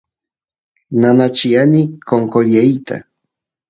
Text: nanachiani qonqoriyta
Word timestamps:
nanachiani 1.01 1.81
qonqoriyta 2.07 2.95